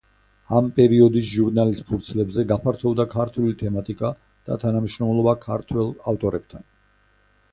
[0.59, 4.11] ამ პერიოდის ჟურნალის ფურცლებზე გაფართოვდა ქართული თემატიკა
[4.49, 6.65] და თანამშრომლობა ქართველ ავტორებთან.